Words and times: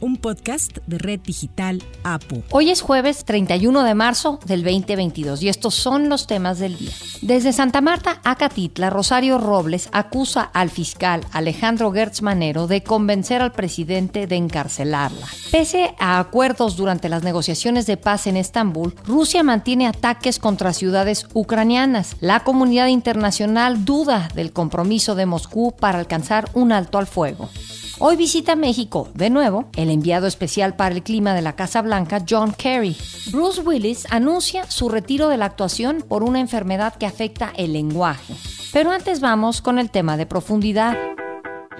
un 0.00 0.16
podcast 0.16 0.78
de 0.86 0.98
Red 0.98 1.20
Digital 1.20 1.82
APU. 2.02 2.42
Hoy 2.50 2.70
es 2.70 2.80
jueves 2.80 3.24
31 3.24 3.84
de 3.84 3.94
marzo 3.94 4.38
del 4.46 4.62
2022 4.62 5.42
y 5.42 5.48
estos 5.48 5.74
son 5.74 6.08
los 6.08 6.26
temas 6.26 6.58
del 6.58 6.76
día. 6.76 6.92
Desde 7.22 7.52
Santa 7.52 7.80
Marta 7.80 8.20
a 8.24 8.36
Catitla, 8.36 8.90
Rosario 8.90 9.38
Robles 9.38 9.88
acusa 9.92 10.42
al 10.42 10.70
fiscal 10.70 11.22
Alejandro 11.32 11.92
Gertz 11.92 12.22
Manero 12.22 12.66
de 12.66 12.82
convencer 12.82 13.42
al 13.42 13.52
presidente 13.52 14.26
de 14.26 14.36
encarcelarla. 14.36 15.26
Pese 15.50 15.94
a 15.98 16.18
acuerdos 16.18 16.76
durante 16.76 17.08
las 17.08 17.22
negociaciones 17.22 17.86
de 17.86 17.96
paz 17.96 18.26
en 18.26 18.36
Estambul, 18.36 18.94
Rusia 19.06 19.42
mantiene 19.42 19.86
ataques 19.86 20.38
contra 20.38 20.72
ciudades 20.72 21.26
ucranianas. 21.34 22.16
La 22.20 22.40
comunidad 22.40 22.86
internacional 22.86 23.84
duda 23.84 24.28
del 24.34 24.52
compromiso 24.52 25.14
de 25.14 25.26
Moscú 25.26 25.74
para 25.78 25.98
alcanzar 25.98 26.48
un 26.54 26.72
alto 26.72 26.98
al 26.98 27.06
fuego. 27.06 27.50
Hoy 28.02 28.16
visita 28.16 28.56
México, 28.56 29.10
de 29.12 29.28
nuevo, 29.28 29.68
el 29.76 29.90
enviado 29.90 30.26
especial 30.26 30.74
para 30.74 30.94
el 30.94 31.02
clima 31.02 31.34
de 31.34 31.42
la 31.42 31.54
Casa 31.54 31.82
Blanca, 31.82 32.24
John 32.26 32.52
Kerry. 32.52 32.96
Bruce 33.30 33.60
Willis 33.60 34.06
anuncia 34.10 34.64
su 34.70 34.88
retiro 34.88 35.28
de 35.28 35.36
la 35.36 35.44
actuación 35.44 36.02
por 36.08 36.22
una 36.22 36.40
enfermedad 36.40 36.94
que 36.94 37.04
afecta 37.04 37.52
el 37.58 37.74
lenguaje. 37.74 38.34
Pero 38.72 38.90
antes 38.90 39.20
vamos 39.20 39.60
con 39.60 39.78
el 39.78 39.90
tema 39.90 40.16
de 40.16 40.24
profundidad 40.24 40.96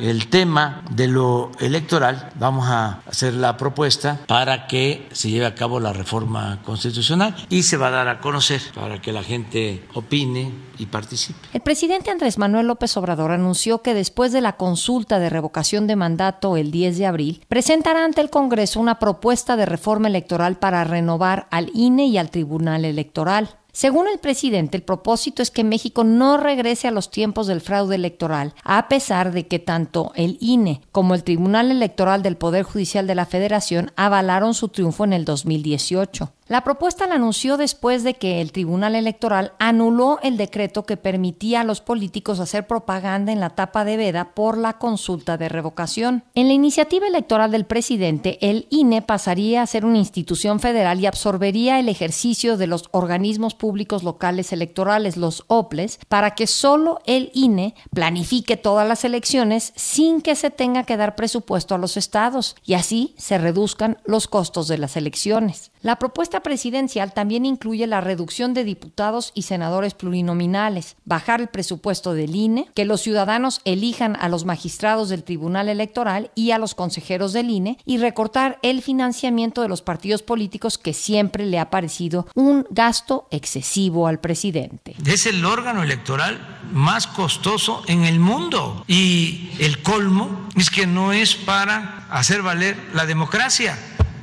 el 0.00 0.28
tema 0.28 0.82
de 0.90 1.08
lo 1.08 1.50
electoral, 1.60 2.30
vamos 2.38 2.68
a 2.68 3.00
hacer 3.06 3.34
la 3.34 3.56
propuesta 3.56 4.20
para 4.26 4.66
que 4.66 5.08
se 5.12 5.30
lleve 5.30 5.46
a 5.46 5.54
cabo 5.54 5.80
la 5.80 5.92
reforma 5.92 6.60
constitucional 6.64 7.34
y 7.48 7.62
se 7.62 7.76
va 7.76 7.88
a 7.88 7.90
dar 7.90 8.08
a 8.08 8.20
conocer 8.20 8.60
para 8.74 9.00
que 9.00 9.12
la 9.12 9.22
gente 9.22 9.84
opine 9.94 10.52
y 10.78 10.86
participe. 10.86 11.38
El 11.52 11.60
presidente 11.60 12.10
Andrés 12.10 12.38
Manuel 12.38 12.66
López 12.66 12.96
Obrador 12.96 13.32
anunció 13.32 13.82
que 13.82 13.94
después 13.94 14.32
de 14.32 14.40
la 14.40 14.56
consulta 14.56 15.18
de 15.18 15.30
revocación 15.30 15.86
de 15.86 15.96
mandato 15.96 16.56
el 16.56 16.70
10 16.70 16.98
de 16.98 17.06
abril, 17.06 17.44
presentará 17.48 18.04
ante 18.04 18.20
el 18.20 18.30
Congreso 18.30 18.80
una 18.80 18.98
propuesta 18.98 19.56
de 19.56 19.66
reforma 19.66 20.08
electoral 20.08 20.56
para 20.56 20.84
renovar 20.84 21.46
al 21.50 21.70
INE 21.74 22.06
y 22.06 22.18
al 22.18 22.30
Tribunal 22.30 22.84
Electoral. 22.84 23.59
Según 23.72 24.08
el 24.08 24.18
presidente, 24.18 24.76
el 24.76 24.82
propósito 24.82 25.42
es 25.42 25.50
que 25.50 25.64
México 25.64 26.04
no 26.04 26.36
regrese 26.36 26.88
a 26.88 26.90
los 26.90 27.10
tiempos 27.10 27.46
del 27.46 27.60
fraude 27.60 27.94
electoral, 27.94 28.54
a 28.64 28.88
pesar 28.88 29.32
de 29.32 29.46
que 29.46 29.58
tanto 29.58 30.12
el 30.14 30.38
INE 30.40 30.80
como 30.92 31.14
el 31.14 31.24
Tribunal 31.24 31.70
Electoral 31.70 32.22
del 32.22 32.36
Poder 32.36 32.64
Judicial 32.64 33.06
de 33.06 33.14
la 33.14 33.26
Federación 33.26 33.92
avalaron 33.96 34.54
su 34.54 34.68
triunfo 34.68 35.04
en 35.04 35.12
el 35.12 35.24
2018. 35.24 36.32
La 36.50 36.64
propuesta 36.64 37.06
la 37.06 37.14
anunció 37.14 37.56
después 37.56 38.02
de 38.02 38.14
que 38.14 38.40
el 38.40 38.50
Tribunal 38.50 38.96
Electoral 38.96 39.52
anuló 39.60 40.18
el 40.20 40.36
decreto 40.36 40.82
que 40.82 40.96
permitía 40.96 41.60
a 41.60 41.64
los 41.64 41.80
políticos 41.80 42.40
hacer 42.40 42.66
propaganda 42.66 43.30
en 43.30 43.38
la 43.38 43.50
tapa 43.50 43.84
de 43.84 43.96
veda 43.96 44.34
por 44.34 44.58
la 44.58 44.76
consulta 44.76 45.36
de 45.36 45.48
revocación. 45.48 46.24
En 46.34 46.48
la 46.48 46.52
iniciativa 46.52 47.06
electoral 47.06 47.52
del 47.52 47.66
presidente, 47.66 48.36
el 48.40 48.66
INE 48.68 49.00
pasaría 49.00 49.62
a 49.62 49.66
ser 49.68 49.84
una 49.84 49.98
institución 49.98 50.58
federal 50.58 50.98
y 50.98 51.06
absorbería 51.06 51.78
el 51.78 51.88
ejercicio 51.88 52.56
de 52.56 52.66
los 52.66 52.86
organismos 52.90 53.54
públicos 53.54 54.02
locales 54.02 54.52
electorales, 54.52 55.16
los 55.16 55.44
OPLES, 55.46 56.00
para 56.08 56.34
que 56.34 56.48
solo 56.48 56.98
el 57.06 57.30
INE 57.32 57.76
planifique 57.94 58.56
todas 58.56 58.88
las 58.88 59.04
elecciones 59.04 59.72
sin 59.76 60.20
que 60.20 60.34
se 60.34 60.50
tenga 60.50 60.82
que 60.82 60.96
dar 60.96 61.14
presupuesto 61.14 61.76
a 61.76 61.78
los 61.78 61.96
estados 61.96 62.56
y 62.64 62.74
así 62.74 63.14
se 63.18 63.38
reduzcan 63.38 63.98
los 64.04 64.26
costos 64.26 64.66
de 64.66 64.78
las 64.78 64.96
elecciones. 64.96 65.70
La 65.82 65.96
propuesta 65.96 66.40
presidencial 66.40 67.14
también 67.14 67.46
incluye 67.46 67.86
la 67.86 68.02
reducción 68.02 68.52
de 68.52 68.64
diputados 68.64 69.32
y 69.34 69.42
senadores 69.42 69.94
plurinominales, 69.94 70.96
bajar 71.06 71.40
el 71.40 71.48
presupuesto 71.48 72.12
del 72.12 72.36
INE, 72.36 72.68
que 72.74 72.84
los 72.84 73.00
ciudadanos 73.00 73.62
elijan 73.64 74.14
a 74.20 74.28
los 74.28 74.44
magistrados 74.44 75.08
del 75.08 75.24
Tribunal 75.24 75.70
Electoral 75.70 76.30
y 76.34 76.50
a 76.50 76.58
los 76.58 76.74
consejeros 76.74 77.32
del 77.32 77.48
INE 77.48 77.78
y 77.86 77.96
recortar 77.96 78.58
el 78.62 78.82
financiamiento 78.82 79.62
de 79.62 79.68
los 79.68 79.80
partidos 79.80 80.22
políticos 80.22 80.76
que 80.76 80.92
siempre 80.92 81.46
le 81.46 81.58
ha 81.58 81.70
parecido 81.70 82.26
un 82.34 82.66
gasto 82.70 83.26
excesivo 83.30 84.06
al 84.06 84.20
presidente. 84.20 84.96
Es 85.06 85.24
el 85.24 85.42
órgano 85.46 85.82
electoral 85.82 86.60
más 86.72 87.06
costoso 87.06 87.82
en 87.86 88.04
el 88.04 88.20
mundo 88.20 88.84
y 88.86 89.50
el 89.58 89.82
colmo 89.82 90.46
es 90.56 90.70
que 90.70 90.86
no 90.86 91.14
es 91.14 91.36
para 91.36 92.06
hacer 92.10 92.42
valer 92.42 92.76
la 92.92 93.06
democracia 93.06 93.78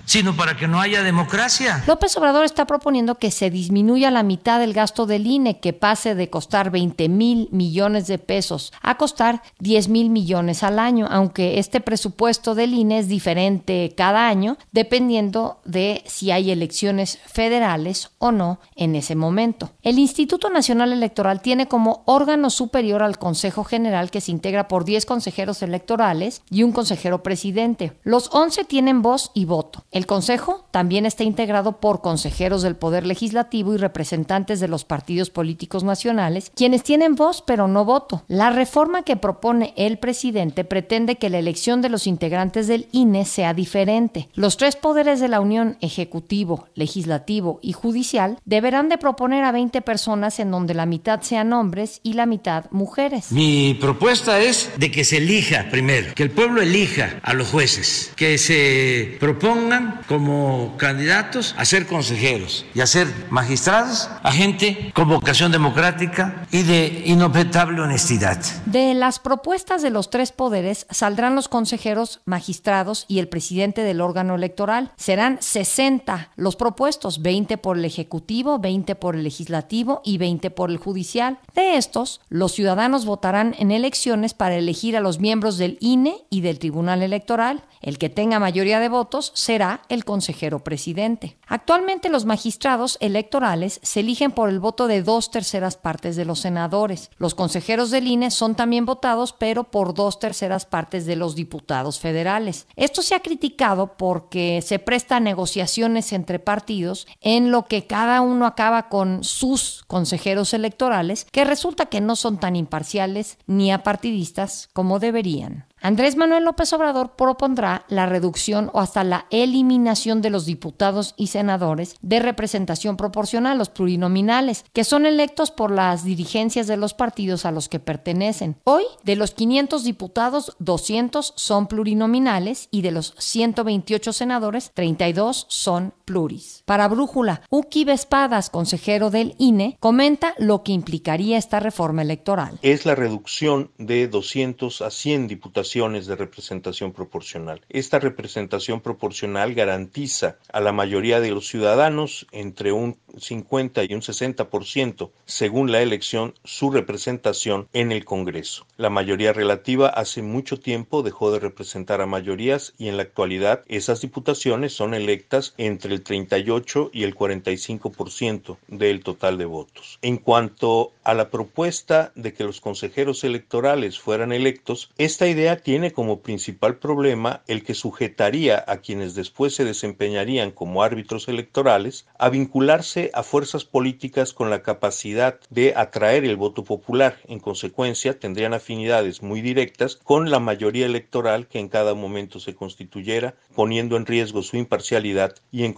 sino 0.08 0.36
para 0.36 0.58
que 0.58 0.68
no 0.68 0.80
haya 0.80 1.04
democracia. 1.04 1.84
López 1.86 2.16
Obrador 2.18 2.46
está 2.46 2.66
proponiendo 2.66 3.16
que 3.16 3.30
se 3.30 3.52
disminuya 3.52 4.10
la 4.10 4.24
mitad 4.24 4.60
del 4.60 4.74
gasto 4.74 5.06
del 5.06 5.28
INE, 5.28 5.60
que 5.60 5.74
pase 5.74 6.16
de 6.16 6.30
costar 6.30 6.72
20 6.72 7.10
mil 7.10 7.50
millones 7.52 8.08
de 8.08 8.18
pesos 8.18 8.74
a 8.82 8.96
costar 8.96 9.44
10 9.60 9.90
mil 9.90 10.10
millones 10.10 10.64
al 10.64 10.80
año, 10.80 11.08
aunque 11.12 11.60
este 11.60 11.82
presupuesto 11.82 12.56
del 12.56 12.74
INE 12.74 13.00
es 13.00 13.10
diferente 13.10 13.94
cada 13.96 14.28
año, 14.28 14.58
dependiendo 14.72 15.60
de 15.66 16.04
si 16.06 16.32
hay 16.32 16.52
elecciones 16.52 17.20
federales 17.26 18.12
o 18.18 18.32
no 18.32 18.60
en 18.76 18.96
ese 18.96 19.16
momento. 19.16 19.72
El 19.82 20.00
Instituto 20.00 20.50
Nacional 20.50 20.94
Electoral 20.94 21.42
tiene 21.42 21.68
como 21.68 22.04
órgano 22.06 22.50
superior 22.50 23.04
al 23.04 23.18
Consejo 23.18 23.66
General, 23.66 24.10
que 24.10 24.22
se 24.22 24.32
integra 24.32 24.70
por 24.70 24.86
10 24.86 25.06
consejeros 25.06 25.62
electorales 25.62 26.42
y 26.50 26.64
un 26.64 26.72
consejero 26.72 27.24
presidente. 27.24 27.98
Los 28.04 28.30
11 28.32 28.64
tienen 28.64 29.02
voz 29.02 29.32
y 29.34 29.44
voto. 29.44 29.84
El 29.98 30.06
Consejo 30.06 30.68
también 30.70 31.08
está 31.08 31.24
integrado 31.24 31.80
por 31.80 32.02
consejeros 32.02 32.62
del 32.62 32.76
Poder 32.76 33.04
Legislativo 33.04 33.74
y 33.74 33.78
representantes 33.78 34.60
de 34.60 34.68
los 34.68 34.86
partidos 34.86 35.32
políticos 35.32 35.84
nacionales, 35.84 36.52
quienes 36.54 36.84
tienen 36.84 37.16
voz 37.16 37.42
pero 37.42 37.68
no 37.68 37.84
voto. 37.84 38.24
La 38.28 38.52
reforma 38.52 39.02
que 39.02 39.16
propone 39.16 39.74
el 39.76 39.98
presidente 39.98 40.66
pretende 40.66 41.16
que 41.16 41.32
la 41.32 41.40
elección 41.40 41.82
de 41.82 41.90
los 41.90 42.06
integrantes 42.06 42.68
del 42.68 42.90
INE 42.92 43.26
sea 43.26 43.56
diferente. 43.56 44.30
Los 44.36 44.58
tres 44.58 44.76
poderes 44.76 45.20
de 45.20 45.30
la 45.30 45.42
Unión, 45.42 45.78
Ejecutivo, 45.82 46.68
Legislativo 46.76 47.58
y 47.64 47.74
Judicial, 47.74 48.38
deberán 48.46 48.90
de 48.90 49.00
proponer 49.00 49.46
a 49.46 49.52
20 49.52 49.82
personas 49.82 50.40
en 50.40 50.52
donde 50.52 50.76
la 50.76 50.86
mitad 50.86 51.24
sean 51.24 51.54
hombres 51.54 52.02
y 52.04 52.14
la 52.14 52.28
mitad 52.28 52.66
mujeres. 52.70 53.32
Mi 53.32 53.74
propuesta 53.74 54.40
es 54.40 54.70
de 54.78 54.92
que 54.92 55.04
se 55.04 55.18
elija 55.18 55.72
primero, 55.72 56.14
que 56.14 56.22
el 56.22 56.30
pueblo 56.30 56.62
elija 56.62 57.20
a 57.24 57.34
los 57.34 57.48
jueces, 57.48 58.12
que 58.16 58.38
se 58.38 59.18
propongan 59.20 59.87
como 60.08 60.76
candidatos 60.78 61.56
a 61.58 61.66
ser 61.66 61.88
consejeros 61.88 62.66
y 62.74 62.82
a 62.82 62.88
ser 62.88 63.08
magistrados 63.30 64.10
a 64.24 64.32
gente 64.32 64.92
con 64.94 65.10
vocación 65.10 65.52
democrática 65.52 66.48
y 66.52 66.64
de 66.64 67.04
inobjetable 67.06 67.82
honestidad. 67.82 68.38
De 68.66 68.94
las 68.94 69.20
propuestas 69.20 69.82
de 69.82 69.90
los 69.90 70.10
tres 70.10 70.32
poderes 70.32 70.88
saldrán 70.90 71.36
los 71.36 71.48
consejeros, 71.48 72.22
magistrados 72.26 73.06
y 73.08 73.20
el 73.20 73.28
presidente 73.28 73.84
del 73.84 74.02
órgano 74.02 74.36
electoral. 74.36 74.92
Serán 74.98 75.38
60 75.42 76.32
los 76.36 76.56
propuestos, 76.56 77.22
20 77.22 77.58
por 77.58 77.78
el 77.78 77.86
Ejecutivo, 77.86 78.60
20 78.60 78.96
por 78.96 79.16
el 79.16 79.24
Legislativo 79.24 80.02
y 80.04 80.18
20 80.18 80.52
por 80.52 80.70
el 80.70 80.78
Judicial. 80.78 81.40
De 81.56 81.78
estos, 81.78 82.22
los 82.30 82.54
ciudadanos 82.54 83.06
votarán 83.06 83.56
en 83.58 83.72
elecciones 83.72 84.34
para 84.34 84.56
elegir 84.56 84.98
a 84.98 85.02
los 85.02 85.20
miembros 85.20 85.58
del 85.58 85.78
INE 85.80 86.26
y 86.30 86.42
del 86.42 86.60
Tribunal 86.60 87.02
Electoral. 87.02 87.64
El 87.82 87.98
que 87.98 88.10
tenga 88.10 88.40
mayoría 88.40 88.80
de 88.80 88.90
votos 88.90 89.32
será 89.36 89.77
el 89.90 90.06
consejero 90.06 90.64
presidente. 90.64 91.38
Actualmente 91.48 92.10
los 92.10 92.26
magistrados 92.26 92.98
electorales 93.02 93.80
se 93.84 94.02
eligen 94.02 94.32
por 94.32 94.50
el 94.50 94.60
voto 94.60 94.88
de 94.88 95.04
dos 95.04 95.32
terceras 95.32 95.78
partes 95.78 96.16
de 96.16 96.26
los 96.26 96.40
senadores. 96.40 97.12
Los 97.18 97.36
consejeros 97.36 97.92
del 97.92 98.08
INE 98.08 98.32
son 98.32 98.56
también 98.56 98.86
votados, 98.86 99.34
pero 99.34 99.66
por 99.66 99.94
dos 99.94 100.20
terceras 100.20 100.66
partes 100.66 101.06
de 101.06 101.16
los 101.16 101.36
diputados 101.36 102.00
federales. 102.00 102.68
Esto 102.76 103.02
se 103.02 103.16
ha 103.16 103.22
criticado 103.22 103.98
porque 103.98 104.62
se 104.62 104.80
presta 104.80 105.18
a 105.18 105.20
negociaciones 105.20 106.14
entre 106.14 106.40
partidos 106.40 107.08
en 107.22 107.52
lo 107.52 107.66
que 107.66 107.86
cada 107.88 108.22
uno 108.22 108.46
acaba 108.46 108.90
con 108.90 109.24
sus 109.24 109.84
consejeros 109.88 110.54
electorales, 110.54 111.26
que 111.32 111.46
resulta 111.46 111.88
que 111.88 112.02
no 112.02 112.16
son 112.16 112.40
tan 112.40 112.56
imparciales 112.56 113.38
ni 113.46 113.72
apartidistas 113.72 114.70
como 114.74 115.00
deberían. 115.00 115.67
Andrés 115.82 116.16
Manuel 116.16 116.44
López 116.44 116.74
Obrador 116.74 117.16
propondrá 117.16 117.86
la 117.88 118.06
reducción 118.06 118.70
o 118.74 118.80
hasta 118.80 119.04
la 119.04 119.28
eliminación 119.30 120.22
de 120.22 120.30
los 120.30 120.46
diputados 120.46 121.14
y 121.18 121.28
senadores 121.28 121.96
de 122.02 122.20
representación 122.20 122.98
proporcional, 122.98 123.58
los 123.58 123.70
plurinominales, 123.70 124.66
que 124.74 124.84
son 124.84 125.06
electos 125.06 125.52
por 125.52 125.72
las 125.72 126.04
dirigencias 126.04 126.68
de 126.68 126.78
los 126.78 126.94
partidos 126.94 127.46
a 127.46 127.52
los 127.52 127.70
que 127.70 127.80
pertenecen. 127.80 128.58
Hoy, 128.64 128.84
de 129.04 129.16
los 129.16 129.32
500 129.32 129.84
diputados, 129.84 130.56
200 130.60 131.34
son 131.36 131.68
plurinominales 131.68 132.70
y 132.72 132.82
de 132.82 132.92
los 132.92 133.14
128 133.18 134.14
senadores, 134.14 134.72
32 134.74 135.46
son 135.48 135.94
pluris. 136.08 136.64
Para 136.66 136.88
Brújula, 136.88 137.42
Uki 137.50 137.84
Vespadas, 137.84 138.50
consejero 138.50 139.12
del 139.12 139.36
INE, 139.38 139.78
comenta 139.80 140.34
lo 140.40 140.64
que 140.64 140.72
implicaría 140.72 141.38
esta 141.38 141.60
reforma 141.60 142.02
electoral. 142.02 142.58
Es 142.62 142.86
la 142.86 142.96
reducción 142.96 143.72
de 143.78 144.08
200 144.08 144.82
a 144.82 144.90
100 144.90 145.28
diputaciones 145.28 146.08
de 146.08 146.16
representación 146.16 146.94
proporcional. 146.94 147.62
Esta 147.70 148.00
representación 148.00 148.80
proporcional 148.80 149.54
garantiza 149.54 150.38
a 150.52 150.62
la 150.62 150.72
mayoría 150.72 151.20
de 151.20 151.32
los 151.32 151.48
ciudadanos 151.48 152.26
entre 152.32 152.72
un 152.72 152.98
50 153.18 153.84
y 153.84 153.94
un 153.94 154.02
60% 154.02 155.12
según 155.26 155.72
la 155.72 155.82
elección 155.82 156.36
su 156.46 156.72
representación 156.72 157.68
en 157.74 157.92
el 157.92 158.06
Congreso. 158.06 158.66
La 158.78 158.90
mayoría 158.90 159.34
relativa 159.34 159.90
hace 159.90 160.22
mucho 160.22 160.58
tiempo 160.58 161.04
dejó 161.04 161.32
de 161.32 161.40
representar 161.40 162.00
a 162.00 162.06
mayorías 162.06 162.74
y 162.78 162.88
en 162.88 162.96
la 162.96 163.04
actualidad 163.04 163.64
esas 163.68 164.00
diputaciones 164.02 164.74
son 164.74 164.94
electas 164.94 165.54
entre 165.58 165.94
el 165.94 165.97
38 166.04 166.92
y 166.94 167.04
el 167.04 167.16
45% 167.16 168.58
del 168.68 169.04
total 169.04 169.38
de 169.38 169.46
votos. 169.46 170.00
En 170.02 170.18
cuanto 170.18 170.92
a 171.04 171.14
la 171.14 171.30
propuesta 171.30 172.12
de 172.16 172.34
que 172.34 172.44
los 172.44 172.62
consejeros 172.62 173.24
electorales 173.24 174.00
fueran 174.00 174.32
electos, 174.32 174.92
esta 174.98 175.28
idea 175.28 175.58
tiene 175.58 175.92
como 175.92 176.20
principal 176.20 176.78
problema 176.78 177.42
el 177.48 177.64
que 177.64 177.74
sujetaría 177.74 178.64
a 178.68 178.78
quienes 178.78 179.16
después 179.16 179.56
se 179.56 179.66
desempeñarían 179.66 180.52
como 180.52 180.84
árbitros 180.84 181.28
electorales 181.28 182.06
a 182.18 182.30
vincularse 182.30 183.12
a 183.14 183.24
fuerzas 183.24 183.66
políticas 183.66 184.34
con 184.34 184.50
la 184.50 184.62
capacidad 184.64 185.40
de 185.50 185.74
atraer 185.76 186.26
el 186.26 186.36
voto 186.36 186.64
popular. 186.64 187.18
En 187.28 187.40
consecuencia, 187.40 188.20
tendrían 188.20 188.54
afinidades 188.54 189.22
muy 189.22 189.42
directas 189.42 189.96
con 189.96 190.30
la 190.30 190.40
mayoría 190.40 190.86
electoral 190.86 191.48
que 191.48 191.60
en 191.60 191.70
cada 191.70 191.94
momento 191.94 192.40
se 192.40 192.56
constituyera, 192.56 193.36
poniendo 193.56 193.98
en 193.98 194.06
riesgo 194.06 194.44
su 194.44 194.58
imparcialidad 194.58 195.36
y 195.52 195.64
en 195.64 195.74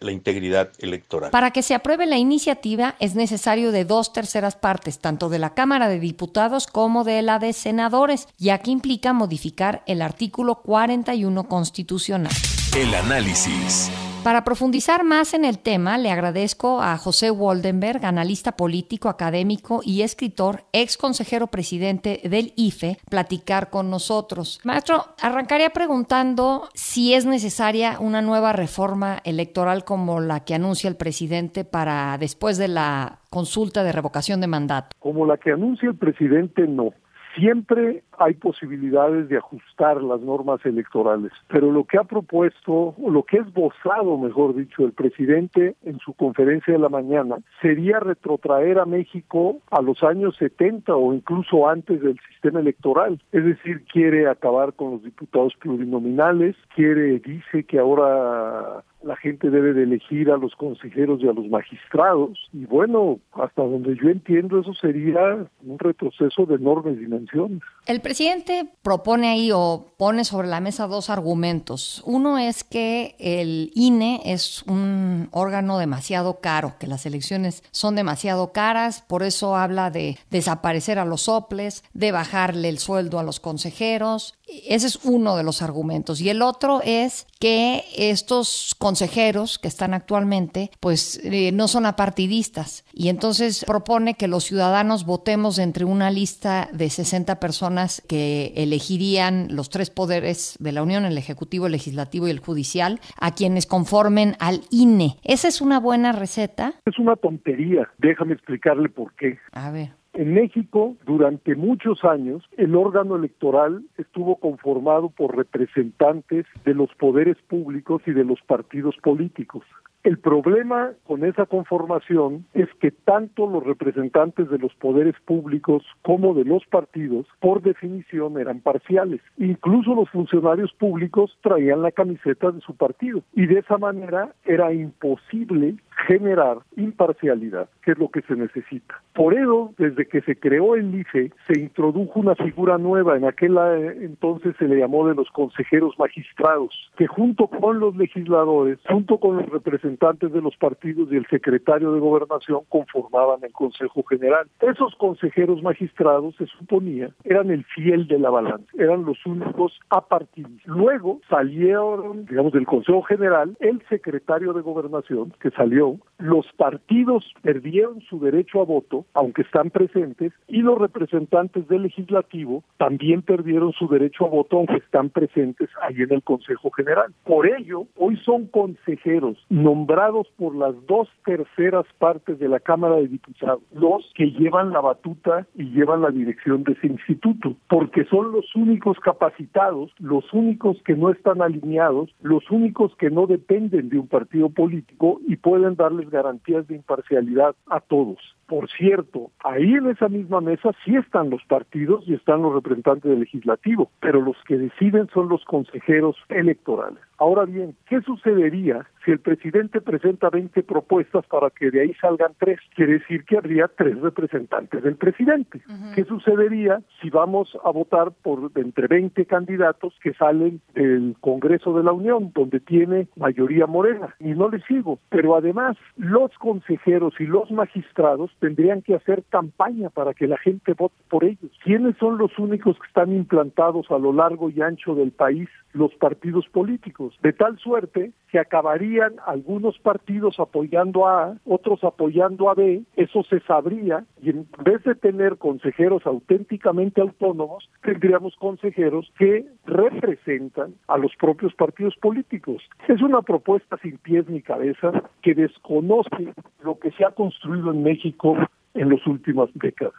la 0.00 0.12
integridad 0.12 0.70
electoral. 0.78 1.30
Para 1.30 1.50
que 1.50 1.62
se 1.62 1.74
apruebe 1.74 2.06
la 2.06 2.18
iniciativa 2.18 2.94
es 3.00 3.14
necesario 3.14 3.72
de 3.72 3.84
dos 3.84 4.12
terceras 4.12 4.56
partes, 4.56 4.98
tanto 4.98 5.28
de 5.28 5.38
la 5.38 5.54
Cámara 5.54 5.88
de 5.88 6.00
Diputados 6.00 6.66
como 6.66 7.04
de 7.04 7.22
la 7.22 7.38
de 7.38 7.52
senadores, 7.52 8.28
ya 8.38 8.58
que 8.58 8.70
implica 8.70 9.12
modificar 9.12 9.82
el 9.86 10.02
artículo 10.02 10.56
41 10.62 11.44
constitucional. 11.48 12.32
El 12.76 12.94
análisis. 12.94 13.90
Para 14.24 14.44
profundizar 14.44 15.02
más 15.02 15.34
en 15.34 15.44
el 15.44 15.58
tema, 15.58 15.98
le 15.98 16.12
agradezco 16.12 16.80
a 16.80 16.96
José 16.96 17.32
Waldenberg, 17.32 18.04
analista 18.04 18.52
político, 18.52 19.08
académico 19.08 19.80
y 19.82 20.02
escritor, 20.02 20.60
ex 20.72 20.96
consejero 20.96 21.48
presidente 21.48 22.20
del 22.22 22.52
IFE, 22.54 22.98
platicar 23.10 23.68
con 23.68 23.90
nosotros. 23.90 24.60
Maestro, 24.62 25.06
arrancaría 25.20 25.70
preguntando 25.70 26.68
si 26.72 27.14
es 27.14 27.26
necesaria 27.26 27.98
una 27.98 28.22
nueva 28.22 28.52
reforma 28.52 29.18
electoral 29.24 29.84
como 29.84 30.20
la 30.20 30.44
que 30.44 30.54
anuncia 30.54 30.88
el 30.88 30.96
presidente 30.96 31.64
para 31.64 32.16
después 32.16 32.58
de 32.58 32.68
la 32.68 33.18
consulta 33.28 33.82
de 33.82 33.90
revocación 33.90 34.40
de 34.40 34.46
mandato. 34.46 34.96
Como 35.00 35.26
la 35.26 35.36
que 35.36 35.50
anuncia 35.50 35.88
el 35.88 35.96
presidente, 35.96 36.68
no. 36.68 36.92
Siempre 37.34 38.02
hay 38.18 38.34
posibilidades 38.34 39.28
de 39.28 39.38
ajustar 39.38 40.02
las 40.02 40.20
normas 40.20 40.64
electorales, 40.66 41.32
pero 41.48 41.72
lo 41.72 41.84
que 41.84 41.98
ha 41.98 42.04
propuesto, 42.04 42.94
lo 42.98 43.22
que 43.22 43.38
ha 43.38 43.42
esbozado, 43.42 44.18
mejor 44.18 44.54
dicho, 44.54 44.84
el 44.84 44.92
presidente 44.92 45.74
en 45.82 45.98
su 45.98 46.12
conferencia 46.12 46.74
de 46.74 46.78
la 46.78 46.88
mañana, 46.88 47.38
sería 47.60 48.00
retrotraer 48.00 48.78
a 48.78 48.86
México 48.86 49.58
a 49.70 49.80
los 49.80 50.02
años 50.02 50.36
70 50.36 50.94
o 50.94 51.14
incluso 51.14 51.68
antes 51.68 52.02
del 52.02 52.18
sistema 52.30 52.60
electoral. 52.60 53.20
Es 53.32 53.44
decir, 53.44 53.84
quiere 53.90 54.28
acabar 54.28 54.74
con 54.74 54.92
los 54.92 55.02
diputados 55.02 55.54
plurinominales, 55.58 56.54
quiere, 56.74 57.18
dice 57.18 57.64
que 57.64 57.78
ahora 57.78 58.84
la 59.04 59.16
gente 59.16 59.50
debe 59.50 59.72
de 59.72 59.84
elegir 59.84 60.30
a 60.30 60.36
los 60.36 60.54
consejeros 60.56 61.20
y 61.22 61.28
a 61.28 61.32
los 61.32 61.46
magistrados. 61.48 62.38
Y 62.52 62.64
bueno, 62.66 63.18
hasta 63.32 63.62
donde 63.62 63.96
yo 63.96 64.08
entiendo, 64.08 64.60
eso 64.60 64.74
sería 64.74 65.46
un 65.64 65.78
retroceso 65.78 66.46
de 66.46 66.56
enormes 66.56 66.98
dimensiones. 66.98 67.60
El 67.86 68.00
presidente 68.00 68.68
propone 68.82 69.28
ahí 69.28 69.50
o 69.52 69.86
pone 69.96 70.24
sobre 70.24 70.48
la 70.48 70.60
mesa 70.60 70.86
dos 70.86 71.10
argumentos. 71.10 72.02
Uno 72.06 72.38
es 72.38 72.64
que 72.64 73.16
el 73.18 73.70
INE 73.74 74.20
es 74.24 74.62
un 74.68 75.28
órgano 75.32 75.78
demasiado 75.78 76.40
caro, 76.40 76.74
que 76.78 76.86
las 76.86 77.06
elecciones 77.06 77.62
son 77.70 77.96
demasiado 77.96 78.52
caras, 78.52 79.02
por 79.02 79.22
eso 79.22 79.56
habla 79.56 79.90
de 79.90 80.18
desaparecer 80.30 80.98
a 80.98 81.04
los 81.04 81.22
soples, 81.22 81.84
de 81.92 82.12
bajarle 82.12 82.68
el 82.68 82.78
sueldo 82.78 83.18
a 83.18 83.22
los 83.22 83.40
consejeros. 83.40 84.38
Ese 84.66 84.86
es 84.86 85.00
uno 85.04 85.36
de 85.36 85.42
los 85.42 85.62
argumentos. 85.62 86.20
Y 86.20 86.28
el 86.28 86.42
otro 86.42 86.80
es 86.84 87.26
que 87.40 87.84
estos 87.96 88.74
consejeros 88.78 89.58
que 89.58 89.68
están 89.68 89.94
actualmente, 89.94 90.70
pues 90.80 91.20
eh, 91.24 91.52
no 91.52 91.68
son 91.68 91.86
apartidistas. 91.86 92.84
Y 92.92 93.08
entonces 93.08 93.64
propone 93.66 94.14
que 94.14 94.28
los 94.28 94.44
ciudadanos 94.44 95.04
votemos 95.04 95.58
entre 95.58 95.84
una 95.84 96.10
lista 96.10 96.68
de 96.72 96.90
60 96.90 97.40
personas 97.40 98.02
que 98.06 98.52
elegirían 98.56 99.48
los 99.50 99.70
tres 99.70 99.90
poderes 99.90 100.56
de 100.60 100.72
la 100.72 100.82
Unión, 100.82 101.04
el 101.04 101.18
Ejecutivo, 101.18 101.66
el 101.66 101.72
Legislativo 101.72 102.28
y 102.28 102.30
el 102.30 102.40
Judicial, 102.40 103.00
a 103.18 103.34
quienes 103.34 103.66
conformen 103.66 104.36
al 104.38 104.60
INE. 104.70 105.16
¿Esa 105.24 105.48
es 105.48 105.60
una 105.60 105.80
buena 105.80 106.12
receta? 106.12 106.74
Es 106.84 106.98
una 106.98 107.16
tontería. 107.16 107.88
Déjame 107.98 108.34
explicarle 108.34 108.88
por 108.88 109.14
qué. 109.14 109.38
A 109.52 109.70
ver. 109.70 110.01
En 110.14 110.34
México, 110.34 110.94
durante 111.06 111.56
muchos 111.56 112.04
años, 112.04 112.44
el 112.58 112.76
órgano 112.76 113.16
electoral 113.16 113.82
estuvo 113.96 114.36
conformado 114.36 115.08
por 115.08 115.34
representantes 115.34 116.44
de 116.66 116.74
los 116.74 116.94
poderes 116.96 117.38
públicos 117.48 118.02
y 118.06 118.12
de 118.12 118.24
los 118.24 118.38
partidos 118.42 118.94
políticos. 119.02 119.64
El 120.04 120.18
problema 120.18 120.90
con 121.06 121.24
esa 121.24 121.46
conformación 121.46 122.44
es 122.54 122.68
que 122.80 122.90
tanto 122.90 123.46
los 123.46 123.64
representantes 123.64 124.50
de 124.50 124.58
los 124.58 124.74
poderes 124.74 125.14
públicos 125.24 125.84
como 126.02 126.34
de 126.34 126.44
los 126.44 126.66
partidos, 126.66 127.26
por 127.38 127.62
definición, 127.62 128.38
eran 128.38 128.60
parciales. 128.60 129.20
Incluso 129.38 129.94
los 129.94 130.10
funcionarios 130.10 130.72
públicos 130.72 131.38
traían 131.40 131.82
la 131.82 131.92
camiseta 131.92 132.50
de 132.50 132.60
su 132.62 132.74
partido. 132.74 133.22
Y 133.32 133.46
de 133.46 133.60
esa 133.60 133.78
manera 133.78 134.34
era 134.44 134.74
imposible 134.74 135.76
generar 136.06 136.58
imparcialidad, 136.76 137.68
que 137.82 137.92
es 137.92 137.98
lo 137.98 138.08
que 138.08 138.22
se 138.22 138.34
necesita. 138.34 139.00
Por 139.14 139.34
eso, 139.34 139.72
desde 139.78 140.06
que 140.06 140.22
se 140.22 140.36
creó 140.36 140.74
el 140.74 140.94
IFE, 140.94 141.32
se 141.46 141.60
introdujo 141.60 142.20
una 142.20 142.34
figura 142.34 142.78
nueva, 142.78 143.16
en 143.16 143.24
aquel 143.24 143.56
eh, 143.56 143.98
entonces 144.00 144.54
se 144.58 144.66
le 144.66 144.78
llamó 144.78 145.06
de 145.06 145.14
los 145.14 145.30
consejeros 145.30 145.98
magistrados, 145.98 146.90
que 146.96 147.06
junto 147.06 147.46
con 147.46 147.78
los 147.78 147.94
legisladores, 147.96 148.78
junto 148.88 149.18
con 149.18 149.36
los 149.36 149.48
representantes 149.50 150.32
de 150.32 150.40
los 150.40 150.56
partidos 150.56 151.08
y 151.12 151.16
el 151.16 151.26
secretario 151.26 151.92
de 151.92 152.00
gobernación 152.00 152.60
conformaban 152.68 153.40
el 153.42 153.52
Consejo 153.52 154.02
General. 154.04 154.46
Esos 154.60 154.94
consejeros 154.96 155.62
magistrados, 155.62 156.34
se 156.36 156.46
suponía, 156.46 157.10
eran 157.24 157.50
el 157.50 157.64
fiel 157.64 158.06
de 158.08 158.18
la 158.18 158.30
balanza, 158.30 158.66
eran 158.78 159.04
los 159.04 159.24
únicos 159.26 159.78
apartidistas. 159.90 160.66
Luego 160.66 161.20
salieron, 161.28 162.24
digamos, 162.26 162.52
del 162.52 162.66
Consejo 162.66 163.02
General 163.02 163.54
el 163.60 163.82
secretario 163.88 164.52
de 164.52 164.62
gobernación, 164.62 165.32
que 165.40 165.50
salió 165.50 165.91
los 166.18 166.46
partidos 166.56 167.24
perdieron 167.42 168.00
su 168.02 168.20
derecho 168.20 168.60
a 168.60 168.64
voto, 168.64 169.04
aunque 169.14 169.42
están 169.42 169.70
presentes, 169.70 170.32
y 170.46 170.62
los 170.62 170.78
representantes 170.78 171.66
del 171.68 171.82
legislativo 171.82 172.62
también 172.76 173.22
perdieron 173.22 173.72
su 173.72 173.88
derecho 173.88 174.26
a 174.26 174.28
voto, 174.28 174.58
aunque 174.58 174.76
están 174.76 175.10
presentes 175.10 175.68
ahí 175.82 175.96
en 176.02 176.12
el 176.12 176.22
Consejo 176.22 176.70
General. 176.70 177.12
Por 177.24 177.46
ello, 177.46 177.86
hoy 177.96 178.16
son 178.18 178.46
consejeros 178.46 179.36
nombrados 179.48 180.28
por 180.36 180.54
las 180.54 180.74
dos 180.86 181.08
terceras 181.24 181.86
partes 181.98 182.38
de 182.38 182.48
la 182.48 182.60
Cámara 182.60 182.96
de 182.96 183.08
Diputados, 183.08 183.62
los 183.72 184.10
que 184.14 184.30
llevan 184.30 184.70
la 184.70 184.80
batuta 184.80 185.46
y 185.54 185.64
llevan 185.70 186.02
la 186.02 186.10
dirección 186.10 186.62
de 186.64 186.72
ese 186.72 186.86
instituto, 186.86 187.56
porque 187.68 188.04
son 188.04 188.32
los 188.32 188.54
únicos 188.54 188.98
capacitados, 189.00 189.92
los 189.98 190.32
únicos 190.32 190.80
que 190.84 190.94
no 190.94 191.10
están 191.10 191.42
alineados, 191.42 192.10
los 192.22 192.48
únicos 192.50 192.94
que 192.96 193.10
no 193.10 193.26
dependen 193.26 193.88
de 193.88 193.98
un 193.98 194.06
partido 194.06 194.48
político 194.50 195.20
y 195.26 195.36
pueden 195.36 195.71
darles 195.76 196.10
garantías 196.10 196.66
de 196.68 196.76
imparcialidad 196.76 197.54
a 197.68 197.80
todos. 197.80 198.18
Por 198.46 198.70
cierto, 198.70 199.30
ahí 199.42 199.74
en 199.74 199.88
esa 199.88 200.08
misma 200.08 200.40
mesa 200.40 200.70
sí 200.84 200.94
están 200.96 201.30
los 201.30 201.42
partidos 201.44 202.04
y 202.06 202.14
están 202.14 202.42
los 202.42 202.52
representantes 202.54 203.10
del 203.10 203.20
legislativo, 203.20 203.90
pero 204.00 204.20
los 204.20 204.36
que 204.46 204.58
deciden 204.58 205.08
son 205.14 205.28
los 205.28 205.44
consejeros 205.44 206.16
electorales. 206.28 207.02
Ahora 207.18 207.44
bien, 207.44 207.76
¿qué 207.88 208.00
sucedería 208.00 208.86
si 209.04 209.10
el 209.10 209.20
presidente 209.20 209.80
presenta 209.80 210.30
20 210.30 210.62
propuestas 210.62 211.24
para 211.26 211.50
que 211.50 211.70
de 211.70 211.82
ahí 211.82 211.94
salgan 212.00 212.32
tres? 212.38 212.58
Quiere 212.74 212.94
decir 212.94 213.24
que 213.24 213.36
habría 213.36 213.68
tres 213.68 214.00
representantes 214.00 214.82
del 214.82 214.96
presidente. 214.96 215.60
¿Qué 215.94 216.04
sucedería 216.04 216.80
si 217.00 217.10
vamos 217.10 217.56
a 217.64 217.70
votar 217.70 218.12
por 218.22 218.50
entre 218.56 218.86
20 218.86 219.24
candidatos 219.26 219.94
que 220.02 220.14
salen 220.14 220.60
del 220.74 221.16
Congreso 221.20 221.72
de 221.76 221.84
la 221.84 221.92
Unión, 221.92 222.32
donde 222.34 222.60
tiene 222.60 223.08
mayoría 223.16 223.66
morena? 223.66 224.14
Y 224.18 224.32
no 224.32 224.48
le 224.48 224.60
sigo. 224.62 224.98
Pero 225.08 225.36
además, 225.36 225.76
los 225.96 226.32
consejeros 226.38 227.14
y 227.20 227.26
los 227.26 227.50
magistrados 227.50 228.30
tendrían 228.40 228.82
que 228.82 228.94
hacer 228.94 229.22
campaña 229.28 229.90
para 229.90 230.14
que 230.14 230.26
la 230.26 230.38
gente 230.38 230.74
vote 230.74 230.94
por 231.08 231.24
ellos. 231.24 231.50
¿Quiénes 231.62 231.96
son 231.98 232.18
los 232.18 232.36
únicos 232.38 232.76
que 232.78 232.86
están 232.86 233.12
implantados 233.12 233.90
a 233.90 233.98
lo 233.98 234.12
largo 234.12 234.50
y 234.50 234.60
ancho 234.60 234.94
del 234.94 235.12
país? 235.12 235.48
Los 235.72 235.94
partidos 235.94 236.46
políticos 236.48 237.11
de 237.22 237.32
tal 237.32 237.58
suerte 237.58 238.12
que 238.30 238.38
acabarían 238.38 239.16
algunos 239.26 239.78
partidos 239.78 240.40
apoyando 240.40 241.06
a 241.06 241.24
A, 241.24 241.36
otros 241.44 241.84
apoyando 241.84 242.48
a 242.48 242.54
B, 242.54 242.82
eso 242.96 243.22
se 243.24 243.40
sabría 243.40 244.04
y 244.22 244.30
en 244.30 244.48
vez 244.64 244.82
de 244.84 244.94
tener 244.94 245.36
consejeros 245.36 246.06
auténticamente 246.06 247.00
autónomos, 247.00 247.68
tendríamos 247.82 248.34
consejeros 248.36 249.12
que 249.18 249.46
representan 249.66 250.74
a 250.88 250.96
los 250.96 251.12
propios 251.16 251.54
partidos 251.54 251.94
políticos. 251.96 252.62
Es 252.88 253.02
una 253.02 253.22
propuesta 253.22 253.76
sin 253.82 253.98
pies 253.98 254.28
ni 254.28 254.40
cabeza 254.40 254.92
que 255.20 255.34
desconoce 255.34 256.32
lo 256.62 256.78
que 256.78 256.90
se 256.92 257.04
ha 257.04 257.10
construido 257.10 257.70
en 257.70 257.82
México 257.82 258.36
en 258.74 258.88
las 258.88 259.06
últimas 259.06 259.50
décadas. 259.54 259.94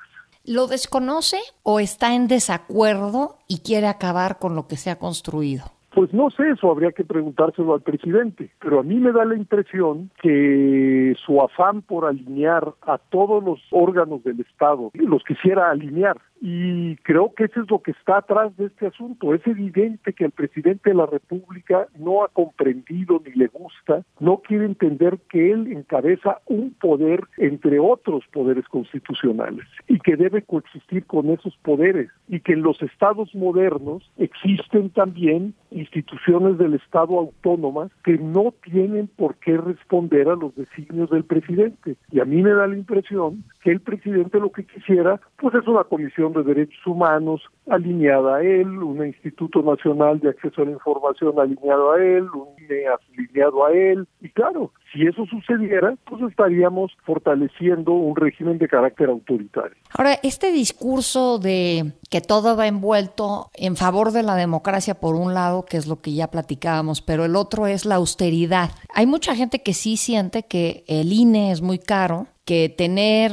¿Lo 0.46 0.68
desconoce 0.68 1.38
o 1.64 1.80
está 1.80 2.16
en 2.16 2.28
desacuerdo 2.28 3.38
y 3.48 3.60
quiere 3.60 3.88
acabar 3.88 4.40
con 4.40 4.56
lo 4.56 4.68
que 4.68 4.76
se 4.76 4.90
ha 4.90 5.00
construido? 5.00 5.64
Pues 5.94 6.12
no 6.12 6.32
sé, 6.32 6.50
eso 6.50 6.72
habría 6.72 6.92
que 6.92 7.04
preguntárselo 7.04 7.76
al 7.76 7.82
presidente, 7.82 8.50
pero 8.60 8.80
a 8.80 8.84
mí 8.84 8.96
me 8.96 9.12
da 9.12 9.26
la 9.26 9.36
impresión 9.36 10.10
que 10.22 11.16
su 11.24 11.40
afán 11.40 11.84
por 11.84 12.06
alinear 12.06 12.74
a 12.82 12.98
todos 12.98 13.44
los 13.44 13.60
órganos 13.70 14.24
del 14.24 14.40
Estado 14.40 14.92
los 14.94 15.24
quisiera 15.24 15.70
alinear 15.70 16.18
y 16.46 16.98
creo 16.98 17.34
que 17.34 17.46
eso 17.46 17.62
es 17.62 17.72
lo 17.72 17.82
que 17.82 17.92
está 17.92 18.18
atrás 18.18 18.56
de 18.58 18.66
este 18.66 18.88
asunto. 18.88 19.34
Es 19.34 19.48
evidente 19.48 20.12
que 20.12 20.26
el 20.26 20.32
presidente 20.32 20.90
de 20.90 20.96
la 20.98 21.06
República 21.06 21.88
no 21.98 22.22
ha 22.22 22.28
comprendido 22.28 23.22
ni 23.26 23.32
le 23.32 23.48
gusta, 23.48 24.04
no 24.20 24.40
quiere 24.40 24.66
entender 24.66 25.20
que 25.30 25.54
él 25.54 25.72
encabeza 25.72 26.42
un 26.48 26.74
poder 26.74 27.22
entre 27.38 27.80
otros 27.80 28.26
poderes 28.34 28.68
constitucionales 28.68 29.66
y 29.88 30.00
que 30.00 30.18
debe 30.18 30.42
coexistir 30.42 31.06
con 31.06 31.30
esos 31.30 31.56
poderes 31.62 32.10
y 32.28 32.42
que 32.42 32.52
en 32.52 32.64
los 32.64 32.82
estados 32.82 33.34
modernos 33.34 34.12
existen 34.18 34.90
también 34.90 35.54
instituciones 35.72 36.58
del 36.58 36.74
Estado 36.74 37.20
autónomas 37.20 37.90
que 38.04 38.18
no 38.18 38.54
tienen 38.64 39.08
por 39.08 39.36
qué 39.36 39.56
responder 39.56 40.28
a 40.28 40.36
los 40.36 40.54
designios 40.56 41.10
del 41.10 41.24
presidente. 41.24 41.96
Y 42.12 42.20
a 42.20 42.26
mí 42.26 42.42
me 42.42 42.52
da 42.52 42.68
la 42.68 42.76
impresión 42.76 43.46
que 43.64 43.72
el 43.72 43.80
presidente 43.80 44.42
lo 44.42 44.52
que 44.52 44.66
quisiera 44.66 45.22
pues 45.38 45.56
es 45.56 45.66
una 45.68 45.86
comisión 45.86 46.33
de 46.34 46.44
derechos 46.44 46.86
humanos 46.86 47.42
alineada 47.70 48.38
a 48.38 48.42
él, 48.42 48.68
un 48.68 49.06
Instituto 49.06 49.62
Nacional 49.62 50.20
de 50.20 50.30
Acceso 50.30 50.62
a 50.62 50.66
la 50.66 50.72
Información 50.72 51.40
alineado 51.40 51.92
a 51.92 52.04
él, 52.04 52.24
un 52.34 52.50
INE 52.64 52.86
alineado 52.88 53.66
a 53.66 53.72
él, 53.72 54.08
y 54.22 54.30
claro, 54.30 54.72
si 54.92 55.08
eso 55.08 55.26
sucediera, 55.26 55.96
pues 56.06 56.22
estaríamos 56.24 56.92
fortaleciendo 57.04 57.94
un 57.94 58.16
régimen 58.16 58.58
de 58.58 58.68
carácter 58.68 59.10
autoritario. 59.10 59.76
Ahora, 59.98 60.16
este 60.24 60.52
discurso 60.52 61.40
de 61.40 61.94
que 62.10 62.22
todo 62.22 62.56
va 62.56 62.68
envuelto 62.68 63.50
en 63.54 63.76
favor 63.76 64.12
de 64.12 64.24
la 64.24 64.36
democracia 64.36 64.96
por 65.00 65.16
un 65.16 65.34
lado, 65.34 65.66
que 65.66 65.78
es 65.78 65.88
lo 65.88 66.02
que 66.02 66.14
ya 66.14 66.28
platicábamos, 66.28 67.02
pero 67.02 67.26
el 67.26 67.36
otro 67.36 67.68
es 67.68 67.86
la 67.86 67.96
austeridad. 67.96 68.72
Hay 68.94 69.06
mucha 69.06 69.36
gente 69.36 69.62
que 69.64 69.74
sí 69.74 69.98
siente 69.98 70.44
que 70.44 70.84
el 70.88 71.12
INE 71.12 71.52
es 71.52 71.62
muy 71.62 71.80
caro, 71.80 72.28
que 72.46 72.70
tener 72.70 73.32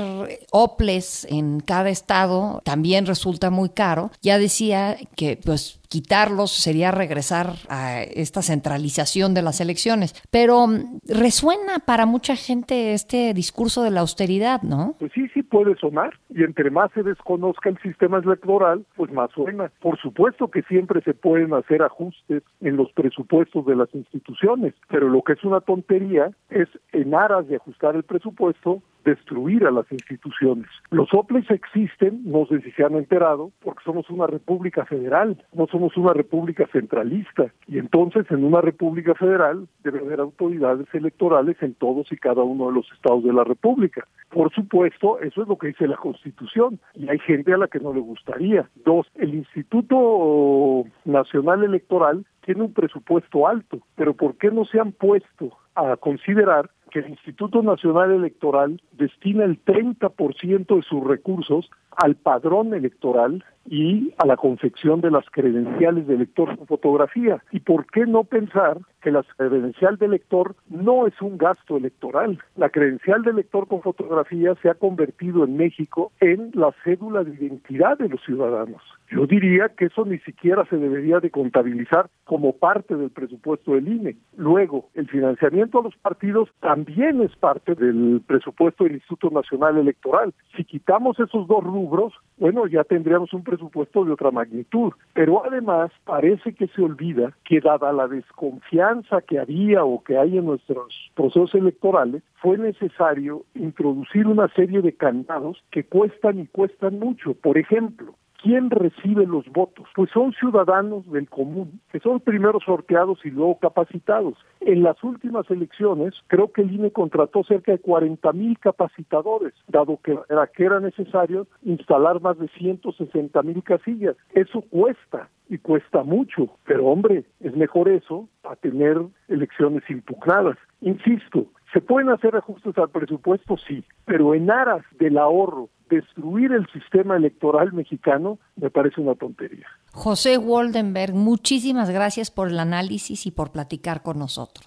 OPLES 0.51 1.27
en 1.31 1.61
cada 1.61 1.91
estado 1.91 2.61
también 2.65 3.07
resulta 3.07 3.51
muy 3.51 3.71
caro. 3.71 4.11
Ya 4.23 4.39
decía 4.39 4.97
que 5.17 5.37
pues 5.37 5.80
quitarlos 5.91 6.53
sería 6.53 6.93
regresar 6.93 7.49
a 7.69 8.03
esta 8.03 8.43
centralización 8.43 9.35
de 9.35 9.43
las 9.43 9.61
elecciones, 9.61 10.15
pero 10.31 10.69
mm, 10.69 11.01
resuena 11.09 11.81
para 11.85 12.07
mucha 12.07 12.37
gente 12.37 12.95
este 12.95 13.35
discurso 13.35 13.83
de 13.83 13.91
la 13.91 14.01
austeridad, 14.01 14.63
¿no? 14.63 14.95
Pues 15.01 15.13
sí, 15.13 15.29
sí 15.35 15.43
puede 15.43 15.75
sonar 15.77 16.13
y 16.31 16.45
entre 16.45 16.71
más 16.71 16.93
se 16.93 17.03
desconozca 17.03 17.69
el 17.69 17.79
sistema 17.79 18.19
electoral, 18.19 18.87
pues 18.97 19.13
más 19.13 19.33
suena. 19.33 19.73
Por 19.81 19.99
supuesto 19.99 20.49
que 20.49 20.63
siempre 20.63 21.03
se 21.03 21.13
pueden 21.13 21.53
hacer 21.55 21.83
ajustes 21.83 22.45
en 22.61 22.77
los 22.77 22.93
presupuestos 22.93 23.67
de 23.67 23.75
las 23.75 23.93
instituciones, 23.93 24.75
pero 24.89 25.09
lo 25.09 25.23
que 25.23 25.33
es 25.33 25.43
una 25.43 25.61
tontería 25.61 26.31
es 26.51 26.69
en 26.93 27.15
aras 27.15 27.49
de 27.49 27.57
ajustar 27.57 27.97
el 27.97 28.05
presupuesto 28.05 28.81
destruir 29.05 29.65
a 29.67 29.71
las 29.71 29.91
instituciones. 29.91 30.69
Los 30.91 31.13
OPLES 31.13 31.51
existen, 31.51 32.23
no 32.25 32.47
sé 32.47 32.61
si 32.61 32.71
se 32.73 32.85
han 32.85 32.95
enterado, 32.95 33.51
porque 33.61 33.83
somos 33.85 34.09
una 34.11 34.27
república 34.27 34.85
federal, 34.85 35.43
no 35.53 35.67
somos 35.67 35.80
una 35.97 36.13
república 36.13 36.67
centralista. 36.73 37.53
Y 37.67 37.79
entonces 37.79 38.27
en 38.31 38.45
una 38.45 38.61
república 38.61 39.15
federal 39.15 39.69
debe 39.83 40.01
haber 40.01 40.21
autoridades 40.21 40.87
electorales 40.93 41.57
en 41.61 41.75
todos 41.75 42.11
y 42.13 42.17
cada 42.17 42.43
uno 42.43 42.69
de 42.69 42.75
los 42.75 42.93
estados 42.93 43.25
de 43.25 43.33
la 43.33 43.45
república. 43.45 44.07
Por 44.31 44.53
supuesto, 44.53 45.19
eso 45.21 45.43
es 45.43 45.49
lo 45.49 45.57
que 45.57 45.69
dice 45.69 45.89
la 45.89 45.97
Constitución 45.97 46.79
y 46.95 47.09
hay 47.09 47.19
gente 47.19 47.53
a 47.53 47.59
la 47.59 47.69
que 47.69 47.81
no 47.81 47.93
le 47.93 48.01
gustaría. 48.01 48.69
Dos, 48.85 49.07
el 49.17 49.35
Instituto 49.35 50.85
Nacional 51.05 51.65
Electoral 51.65 52.25
tiene 52.45 52.63
un 52.63 52.73
presupuesto 52.73 53.47
alto, 53.47 53.81
pero 53.97 54.15
¿por 54.15 54.37
qué 54.37 54.51
no 54.51 54.65
se 54.65 54.81
han 54.81 54.93
puesto 54.93 55.51
a 55.75 55.97
considerar 55.97 56.71
que 56.91 57.01
el 57.01 57.11
Instituto 57.11 57.63
Nacional 57.63 58.11
Electoral 58.13 58.81
destina 58.93 59.45
el 59.45 59.65
30% 59.65 60.77
de 60.77 60.83
sus 60.83 61.05
recursos 61.05 61.71
al 61.97 62.15
padrón 62.17 62.75
electoral 62.75 63.45
y 63.67 64.13
a 64.19 64.27
la 64.27 64.37
confección 64.37 65.01
de 65.01 65.11
las 65.11 65.25
credenciales 65.31 66.07
de 66.07 66.15
elector 66.15 66.57
con 66.57 66.67
fotografía. 66.67 67.43
¿Y 67.53 67.61
por 67.61 67.87
qué 67.87 68.07
no 68.07 68.25
pensar 68.25 68.79
que 69.03 69.11
la 69.11 69.23
credencial 69.37 69.97
de 69.97 70.07
elector 70.07 70.57
no 70.69 71.07
es 71.07 71.21
un 71.21 71.39
gasto 71.39 71.77
electoral? 71.77 72.39
La 72.57 72.71
credencial 72.71 73.23
de 73.23 73.31
elector 73.31 73.69
con 73.69 73.83
fotografía 73.83 74.55
se 74.63 74.71
ha 74.71 74.75
convertido 74.75 75.45
en 75.45 75.57
México 75.57 76.13
en 76.21 76.51
la 76.55 76.73
cédula 76.85 77.25
de 77.25 77.35
identidad 77.35 77.99
de 77.99 78.09
los 78.09 78.23
ciudadanos. 78.25 78.83
Yo 79.11 79.27
diría 79.27 79.69
que 79.71 79.87
eso 79.87 80.05
ni 80.05 80.19
siquiera 80.21 80.65
se 80.67 80.77
debería 80.77 81.19
de 81.19 81.31
contabilizar 81.31 82.09
como 82.25 82.53
parte 82.53 82.95
del 82.95 83.11
presupuesto 83.11 83.73
del 83.73 83.89
INE. 83.89 84.17
Luego, 84.37 84.89
el 84.95 85.09
financiamiento 85.09 85.81
a 85.81 85.83
los 85.83 85.97
partidos 85.97 86.49
también 86.61 87.21
es 87.21 87.35
parte 87.35 87.75
del 87.75 88.23
presupuesto 88.25 88.85
del 88.85 88.95
Instituto 88.95 89.31
Nacional 89.31 89.79
Electoral. 89.79 90.33
Si 90.57 90.65
quitamos 90.65 91.19
esos 91.19 91.49
dos 91.49 91.65
rubros, 91.65 92.13
bueno, 92.39 92.69
ya 92.69 92.85
tendríamos 92.85 93.33
un 93.33 93.43
presupuesto 93.43 94.05
de 94.05 94.13
otra 94.13 94.31
magnitud. 94.31 94.93
Pero 95.13 95.45
además 95.45 95.91
parece 96.05 96.55
que 96.55 96.69
se 96.69 96.81
olvida 96.81 97.37
que 97.45 97.61
dada 97.61 97.93
la 97.93 98.07
desconfianza 98.07 99.23
que 99.23 99.41
había 99.41 99.85
o 99.85 100.05
que 100.05 100.19
hay 100.19 100.39
en 100.39 100.47
nuestros 100.47 101.11
procesos 101.17 101.55
electorales, 101.57 102.23
fue 102.37 102.57
necesario 102.59 103.43
introducir 103.55 104.29
una 104.29 104.49
serie 104.55 104.83
de 104.83 104.93
candados 104.93 105.63
que 105.71 105.83
cuestan 105.83 106.39
y 106.39 106.47
cuestan 106.47 106.99
mucho. 107.01 107.35
Por 107.35 107.59
ejemplo, 107.59 108.15
¿Quién 108.43 108.71
recibe 108.71 109.27
los 109.27 109.47
votos? 109.53 109.87
Pues 109.95 110.11
son 110.13 110.33
ciudadanos 110.33 111.11
del 111.11 111.29
común, 111.29 111.81
que 111.93 112.01
son 112.01 112.21
primero 112.21 112.59
sorteados 112.65 113.19
y 113.25 113.31
luego 113.31 113.59
capacitados. 113.59 114.35
En 114.61 114.83
las 114.83 115.03
últimas 115.05 115.51
elecciones, 115.51 116.15
creo 116.27 116.51
que 116.51 116.63
el 116.63 116.73
INE 116.73 116.91
contrató 116.91 117.45
cerca 117.45 117.73
de 117.73 117.79
40 117.79 118.33
mil 118.33 118.59
capacitadores, 118.59 119.53
dado 119.69 119.99
que 120.03 120.19
era, 120.31 120.47
que 120.47 120.65
era 120.65 120.81
necesario 120.81 121.47
instalar 121.65 122.23
más 122.23 122.39
de 122.39 122.49
160 122.49 123.43
mil 123.43 123.63
casillas. 123.63 124.17
Eso 124.33 124.63
cuesta 124.63 125.29
y 125.51 125.59
cuesta 125.59 126.03
mucho, 126.03 126.49
pero 126.65 126.87
hombre, 126.87 127.25
es 127.41 127.55
mejor 127.57 127.89
eso 127.89 128.29
a 128.45 128.57
tener 128.57 128.97
elecciones 129.29 129.83
impugnadas. 129.91 130.57
Insisto, 130.81 131.47
¿se 131.73 131.81
pueden 131.81 132.11
hacer 132.11 132.37
ajustes 132.37 132.77
al 132.79 132.91
presupuesto? 132.91 133.57
Sí, 133.67 133.85
pero 134.05 134.35
en 134.35 134.51
aras 134.51 134.85
del 134.99 135.19
ahorro 135.19 135.69
destruir 135.89 136.53
el 136.53 136.67
sistema 136.73 137.17
electoral 137.17 137.73
mexicano 137.73 138.39
me 138.57 138.71
parece 138.71 139.01
una 139.01 139.15
tontería. 139.15 139.67
José 139.93 140.39
Waldenberg, 140.39 141.15
muchísimas 141.15 141.91
gracias 141.91 142.31
por 142.31 142.49
el 142.49 142.61
análisis 142.61 143.27
y 143.27 143.33
por 143.33 143.51
platicar 143.51 144.03
con 144.03 144.19
nosotros. 144.19 144.67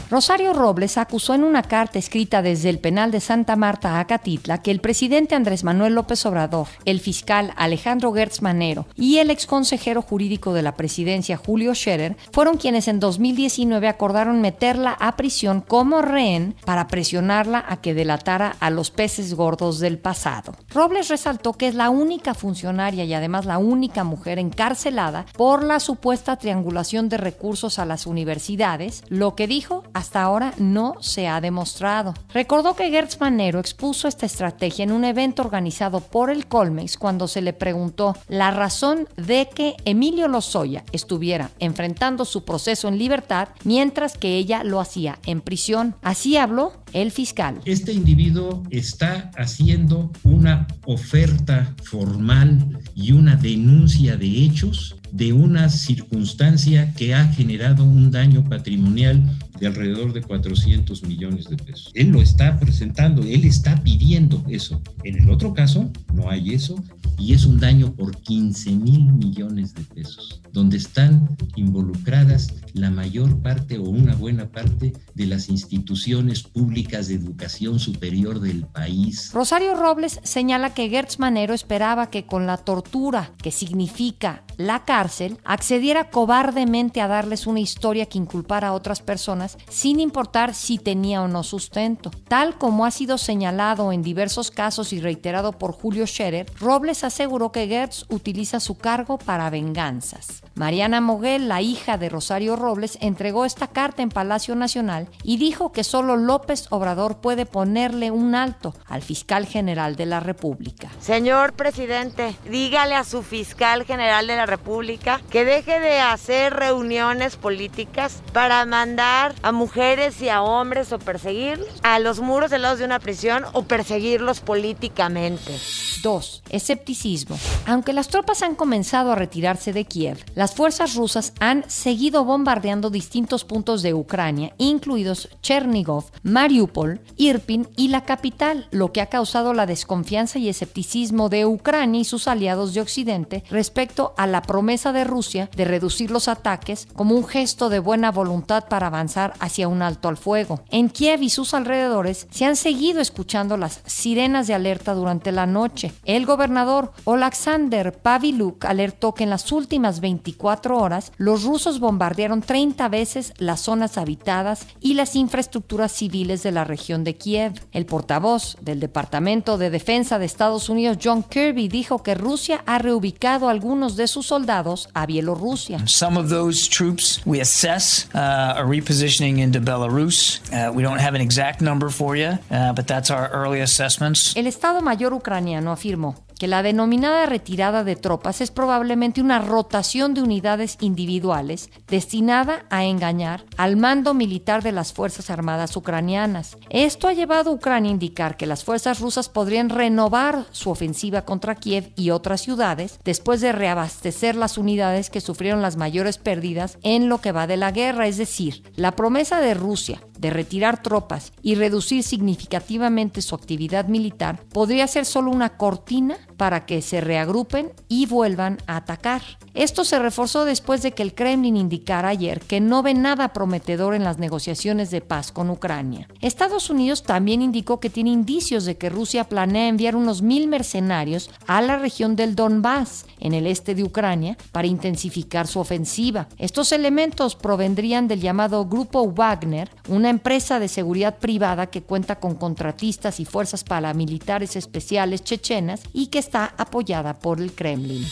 Rosario 0.11 0.51
Robles 0.51 0.97
acusó 0.97 1.35
en 1.35 1.45
una 1.45 1.63
carta 1.63 1.97
escrita 1.97 2.41
desde 2.41 2.67
el 2.67 2.79
penal 2.79 3.11
de 3.11 3.21
Santa 3.21 3.55
Marta 3.55 3.97
a 3.97 4.07
Catitla 4.07 4.61
que 4.61 4.69
el 4.69 4.81
presidente 4.81 5.35
Andrés 5.35 5.63
Manuel 5.63 5.95
López 5.95 6.25
Obrador, 6.25 6.67
el 6.83 6.99
fiscal 6.99 7.53
Alejandro 7.55 8.11
Gertz 8.11 8.41
Manero 8.41 8.87
y 8.97 9.19
el 9.19 9.29
exconsejero 9.29 10.01
jurídico 10.01 10.51
de 10.51 10.63
la 10.63 10.75
presidencia 10.75 11.37
Julio 11.37 11.73
Scherer 11.73 12.17
fueron 12.33 12.57
quienes 12.57 12.89
en 12.89 12.99
2019 12.99 13.87
acordaron 13.87 14.41
meterla 14.41 14.91
a 14.99 15.15
prisión 15.15 15.61
como 15.61 16.01
rehén 16.01 16.55
para 16.65 16.89
presionarla 16.89 17.63
a 17.65 17.79
que 17.79 17.93
delatara 17.93 18.57
a 18.59 18.69
los 18.69 18.91
peces 18.91 19.33
gordos 19.33 19.79
del 19.79 19.97
pasado. 19.97 20.51
Robles 20.73 21.07
resaltó 21.07 21.53
que 21.53 21.69
es 21.69 21.75
la 21.75 21.89
única 21.89 22.33
funcionaria 22.33 23.05
y 23.05 23.13
además 23.13 23.45
la 23.45 23.59
única 23.59 24.03
mujer 24.03 24.39
encarcelada 24.39 25.25
por 25.37 25.63
la 25.63 25.79
supuesta 25.79 26.35
triangulación 26.35 27.07
de 27.07 27.15
recursos 27.15 27.79
a 27.79 27.85
las 27.85 28.05
universidades, 28.05 29.05
lo 29.07 29.35
que 29.35 29.47
dijo 29.47 29.83
hasta 30.01 30.23
ahora 30.23 30.53
no 30.57 30.95
se 30.99 31.27
ha 31.27 31.39
demostrado. 31.41 32.13
Recordó 32.33 32.75
que 32.75 32.89
Gertz 32.89 33.19
Manero 33.19 33.59
expuso 33.59 34.07
esta 34.07 34.25
estrategia 34.25 34.83
en 34.83 34.91
un 34.91 35.05
evento 35.05 35.43
organizado 35.43 35.99
por 35.99 36.31
el 36.31 36.47
Colmex 36.47 36.97
cuando 36.97 37.27
se 37.27 37.41
le 37.41 37.53
preguntó 37.53 38.17
la 38.27 38.49
razón 38.49 39.07
de 39.15 39.47
que 39.53 39.75
Emilio 39.85 40.27
Lozoya 40.27 40.83
estuviera 40.91 41.51
enfrentando 41.59 42.25
su 42.25 42.43
proceso 42.43 42.87
en 42.87 42.97
libertad 42.97 43.49
mientras 43.63 44.17
que 44.17 44.37
ella 44.37 44.63
lo 44.63 44.79
hacía 44.79 45.19
en 45.25 45.39
prisión. 45.39 45.95
Así 46.01 46.35
habló 46.35 46.73
el 46.93 47.11
fiscal. 47.11 47.61
Este 47.65 47.93
individuo 47.93 48.63
está 48.71 49.29
haciendo 49.37 50.11
una 50.23 50.67
oferta 50.85 51.75
formal 51.83 52.79
y 52.95 53.11
una 53.11 53.35
denuncia 53.35 54.17
de 54.17 54.25
hechos 54.25 54.95
de 55.11 55.33
una 55.33 55.69
circunstancia 55.69 56.93
que 56.93 57.13
ha 57.13 57.25
generado 57.27 57.83
un 57.83 58.11
daño 58.11 58.43
patrimonial 58.45 59.21
de 59.61 59.67
alrededor 59.67 60.11
de 60.11 60.21
400 60.21 61.03
millones 61.03 61.47
de 61.47 61.55
pesos. 61.55 61.91
Él 61.93 62.09
lo 62.09 62.19
está 62.19 62.59
presentando, 62.59 63.21
él 63.21 63.45
está 63.45 63.81
pidiendo 63.83 64.43
eso. 64.49 64.81
En 65.03 65.19
el 65.19 65.29
otro 65.29 65.53
caso, 65.53 65.91
no 66.15 66.31
hay 66.31 66.55
eso 66.55 66.83
y 67.19 67.33
es 67.33 67.45
un 67.45 67.59
daño 67.59 67.93
por 67.93 68.17
15 68.17 68.71
mil 68.71 69.13
millones 69.13 69.75
de 69.75 69.83
pesos, 69.83 70.41
donde 70.51 70.77
están 70.77 71.37
involucradas 71.55 72.51
la 72.73 72.89
mayor 72.89 73.37
parte 73.43 73.77
o 73.77 73.83
una 73.83 74.15
buena 74.15 74.49
parte 74.49 74.93
de 75.13 75.25
las 75.27 75.49
instituciones 75.49 76.41
públicas 76.41 77.07
de 77.07 77.15
educación 77.15 77.79
superior 77.79 78.39
del 78.39 78.65
país. 78.65 79.31
Rosario 79.31 79.75
Robles 79.75 80.19
señala 80.23 80.73
que 80.73 80.89
Gertz 80.89 81.19
Manero 81.19 81.53
esperaba 81.53 82.09
que 82.09 82.25
con 82.25 82.47
la 82.47 82.57
tortura 82.57 83.33
que 83.43 83.51
significa 83.51 84.43
la 84.57 84.85
cárcel, 84.85 85.37
accediera 85.43 86.09
cobardemente 86.09 87.01
a 87.01 87.07
darles 87.07 87.47
una 87.47 87.59
historia 87.59 88.05
que 88.05 88.17
inculpara 88.17 88.69
a 88.69 88.73
otras 88.73 89.01
personas 89.01 89.50
sin 89.69 89.99
importar 89.99 90.53
si 90.53 90.77
tenía 90.77 91.21
o 91.21 91.27
no 91.27 91.43
sustento. 91.43 92.11
Tal 92.27 92.57
como 92.57 92.85
ha 92.85 92.91
sido 92.91 93.17
señalado 93.17 93.91
en 93.91 94.01
diversos 94.01 94.51
casos 94.51 94.93
y 94.93 94.99
reiterado 94.99 95.53
por 95.53 95.71
Julio 95.71 96.05
Scherer, 96.07 96.51
Robles 96.59 97.03
aseguró 97.03 97.51
que 97.51 97.67
Gertz 97.67 98.05
utiliza 98.09 98.59
su 98.59 98.77
cargo 98.77 99.17
para 99.17 99.49
venganzas. 99.49 100.41
Mariana 100.55 101.01
Moguel, 101.01 101.47
la 101.47 101.61
hija 101.61 101.97
de 101.97 102.09
Rosario 102.09 102.55
Robles, 102.55 102.97
entregó 103.01 103.45
esta 103.45 103.67
carta 103.67 104.01
en 104.01 104.09
Palacio 104.09 104.55
Nacional 104.55 105.07
y 105.23 105.37
dijo 105.37 105.71
que 105.71 105.83
solo 105.83 106.17
López 106.17 106.67
Obrador 106.69 107.17
puede 107.17 107.45
ponerle 107.45 108.11
un 108.11 108.35
alto 108.35 108.73
al 108.87 109.01
fiscal 109.01 109.45
general 109.45 109.95
de 109.95 110.05
la 110.05 110.19
República. 110.19 110.89
Señor 110.99 111.53
presidente, 111.53 112.35
dígale 112.49 112.95
a 112.95 113.03
su 113.03 113.23
fiscal 113.23 113.85
general 113.85 114.27
de 114.27 114.35
la 114.35 114.45
República 114.45 115.21
que 115.29 115.45
deje 115.45 115.79
de 115.79 115.99
hacer 115.99 116.53
reuniones 116.53 117.37
políticas 117.37 118.21
para 118.33 118.65
mandar 118.65 119.33
a 119.43 119.51
mujeres 119.51 120.21
y 120.21 120.29
a 120.29 120.41
hombres 120.41 120.91
o 120.91 120.99
perseguirlos 120.99 121.67
a 121.83 121.99
los 121.99 122.19
muros 122.19 122.51
helados 122.51 122.79
de 122.79 122.85
una 122.85 122.99
prisión 122.99 123.43
o 123.53 123.63
perseguirlos 123.63 124.39
políticamente. 124.39 125.57
2. 126.01 126.43
Escepticismo. 126.49 127.37
Aunque 127.65 127.93
las 127.93 128.07
tropas 128.07 128.41
han 128.41 128.55
comenzado 128.55 129.11
a 129.11 129.15
retirarse 129.15 129.73
de 129.73 129.85
Kiev, 129.85 130.17
las 130.35 130.53
fuerzas 130.55 130.95
rusas 130.95 131.33
han 131.39 131.69
seguido 131.69 132.25
bombardeando 132.25 132.89
distintos 132.89 133.45
puntos 133.45 133.81
de 133.81 133.93
Ucrania, 133.93 134.53
incluidos 134.57 135.29
Chernigov, 135.41 136.05
Mariupol, 136.23 137.01
Irpin 137.17 137.67
y 137.75 137.89
la 137.89 138.03
capital, 138.03 138.67
lo 138.71 138.91
que 138.91 139.01
ha 139.01 139.07
causado 139.07 139.53
la 139.53 139.65
desconfianza 139.65 140.39
y 140.39 140.49
escepticismo 140.49 141.29
de 141.29 141.45
Ucrania 141.45 142.01
y 142.01 142.05
sus 142.05 142.27
aliados 142.27 142.73
de 142.73 142.81
Occidente 142.81 143.43
respecto 143.49 144.13
a 144.17 144.27
la 144.27 144.41
promesa 144.41 144.91
de 144.91 145.03
Rusia 145.03 145.49
de 145.55 145.65
reducir 145.65 146.11
los 146.11 146.27
ataques 146.27 146.87
como 146.95 147.15
un 147.15 147.27
gesto 147.27 147.69
de 147.69 147.79
buena 147.79 148.11
voluntad 148.11 148.65
para 148.67 148.87
avanzar 148.87 149.30
hacia 149.39 149.67
un 149.67 149.81
alto 149.81 150.07
al 150.07 150.17
fuego. 150.17 150.63
En 150.69 150.89
Kiev 150.89 151.21
y 151.23 151.29
sus 151.29 151.53
alrededores 151.53 152.27
se 152.31 152.45
han 152.45 152.55
seguido 152.55 153.01
escuchando 153.01 153.57
las 153.57 153.81
sirenas 153.85 154.47
de 154.47 154.53
alerta 154.53 154.93
durante 154.93 155.31
la 155.31 155.45
noche. 155.45 155.91
El 156.05 156.25
gobernador 156.25 156.93
Oleksandr 157.05 157.93
Paviluk 157.93 158.65
alertó 158.65 159.13
que 159.13 159.23
en 159.23 159.29
las 159.29 159.51
últimas 159.51 159.99
24 159.99 160.77
horas 160.77 161.11
los 161.17 161.43
rusos 161.43 161.79
bombardearon 161.79 162.41
30 162.41 162.87
veces 162.89 163.33
las 163.37 163.61
zonas 163.61 163.97
habitadas 163.97 164.67
y 164.79 164.93
las 164.93 165.15
infraestructuras 165.15 165.91
civiles 165.91 166.43
de 166.43 166.51
la 166.51 166.63
región 166.63 167.03
de 167.03 167.15
Kiev. 167.15 167.53
El 167.71 167.85
portavoz 167.85 168.57
del 168.61 168.79
Departamento 168.79 169.57
de 169.57 169.69
Defensa 169.69 170.19
de 170.19 170.25
Estados 170.25 170.69
Unidos, 170.69 170.97
John 171.03 171.23
Kirby, 171.23 171.67
dijo 171.67 172.03
que 172.03 172.15
Rusia 172.15 172.63
ha 172.65 172.79
reubicado 172.79 173.49
algunos 173.49 173.95
de 173.95 174.07
sus 174.07 174.27
soldados 174.27 174.89
a 174.93 175.05
Bielorrusia. 175.05 175.85
Some 175.87 176.19
of 176.19 176.29
those 176.29 176.69
troops 176.69 177.21
we 177.25 177.41
assess 177.41 178.07
uh, 178.13 178.57
are 178.57 178.65
repositioning 179.11 179.39
into 179.39 179.59
Belarus. 179.59 180.39
Uh, 180.51 180.71
we 180.71 180.83
don't 180.83 180.99
have 180.99 181.15
an 181.15 181.21
exact 181.21 181.61
number 181.61 181.89
for 181.89 182.15
you, 182.15 182.37
uh, 182.49 182.73
but 182.73 182.87
that's 182.87 183.11
our 183.11 183.29
early 183.29 183.61
assessments. 183.61 184.35
El 184.35 184.47
Estado 184.47 184.81
Mayor 184.81 185.13
ucraniano 185.13 185.71
afirmó 185.71 186.15
que 186.41 186.47
la 186.47 186.63
denominada 186.63 187.27
retirada 187.27 187.83
de 187.83 187.95
tropas 187.95 188.41
es 188.41 188.49
probablemente 188.49 189.21
una 189.21 189.37
rotación 189.37 190.15
de 190.15 190.23
unidades 190.23 190.75
individuales 190.81 191.69
destinada 191.85 192.65
a 192.71 192.83
engañar 192.83 193.45
al 193.57 193.77
mando 193.77 194.15
militar 194.15 194.63
de 194.63 194.71
las 194.71 194.91
Fuerzas 194.91 195.29
Armadas 195.29 195.77
ucranianas. 195.77 196.57
Esto 196.71 197.07
ha 197.07 197.13
llevado 197.13 197.51
a 197.51 197.53
Ucrania 197.53 197.91
a 197.91 197.93
indicar 197.93 198.37
que 198.37 198.47
las 198.47 198.63
fuerzas 198.63 198.99
rusas 198.99 199.29
podrían 199.29 199.69
renovar 199.69 200.47
su 200.49 200.71
ofensiva 200.71 201.25
contra 201.25 201.53
Kiev 201.53 201.93
y 201.95 202.09
otras 202.09 202.41
ciudades 202.41 202.99
después 203.03 203.39
de 203.39 203.51
reabastecer 203.51 204.35
las 204.35 204.57
unidades 204.57 205.11
que 205.11 205.21
sufrieron 205.21 205.61
las 205.61 205.77
mayores 205.77 206.17
pérdidas 206.17 206.79
en 206.81 207.07
lo 207.07 207.21
que 207.21 207.33
va 207.33 207.45
de 207.45 207.57
la 207.57 207.69
guerra, 207.69 208.07
es 208.07 208.17
decir, 208.17 208.63
la 208.75 208.93
promesa 208.93 209.41
de 209.41 209.53
Rusia 209.53 210.01
de 210.21 210.29
retirar 210.29 210.83
tropas 210.83 211.33
y 211.41 211.55
reducir 211.55 212.03
significativamente 212.03 213.23
su 213.23 213.33
actividad 213.33 213.87
militar 213.87 214.39
podría 214.53 214.87
ser 214.87 215.05
solo 215.05 215.31
una 215.31 215.57
cortina 215.57 216.15
para 216.41 216.65
que 216.65 216.81
se 216.81 217.01
reagrupen 217.01 217.71
y 217.87 218.07
vuelvan 218.07 218.57
a 218.65 218.77
atacar. 218.77 219.21
Esto 219.53 219.85
se 219.85 219.99
reforzó 219.99 220.43
después 220.43 220.81
de 220.81 220.91
que 220.91 221.03
el 221.03 221.13
Kremlin 221.13 221.55
indicara 221.55 222.09
ayer 222.09 222.39
que 222.39 222.59
no 222.59 222.81
ve 222.81 222.95
nada 222.95 223.31
prometedor 223.31 223.93
en 223.93 224.03
las 224.03 224.17
negociaciones 224.17 224.89
de 224.89 225.01
paz 225.01 225.31
con 225.31 225.51
Ucrania. 225.51 226.07
Estados 226.19 226.71
Unidos 226.71 227.03
también 227.03 227.43
indicó 227.43 227.79
que 227.79 227.91
tiene 227.91 228.09
indicios 228.09 228.65
de 228.65 228.75
que 228.75 228.89
Rusia 228.89 229.25
planea 229.25 229.67
enviar 229.67 229.95
unos 229.95 230.23
mil 230.23 230.47
mercenarios 230.47 231.29
a 231.45 231.61
la 231.61 231.77
región 231.77 232.15
del 232.15 232.33
Donbass, 232.33 233.05
en 233.19 233.35
el 233.35 233.45
este 233.45 233.75
de 233.75 233.83
Ucrania, 233.83 234.35
para 234.51 234.67
intensificar 234.67 235.45
su 235.45 235.59
ofensiva. 235.59 236.27
Estos 236.39 236.71
elementos 236.71 237.35
provendrían 237.35 238.07
del 238.07 238.19
llamado 238.19 238.65
Grupo 238.65 239.07
Wagner, 239.07 239.69
una 239.89 240.09
empresa 240.09 240.59
de 240.59 240.69
seguridad 240.69 241.19
privada 241.19 241.67
que 241.67 241.83
cuenta 241.83 242.15
con 242.15 242.33
contratistas 242.33 243.19
y 243.19 243.25
fuerzas 243.25 243.63
paramilitares 243.63 244.55
especiales 244.55 245.23
chechenas 245.23 245.81
y 245.93 246.07
que 246.07 246.17
está 246.17 246.30
apoyada 246.35 247.13
por 247.19 247.39
el 247.39 247.53
Kremlin. 247.53 248.05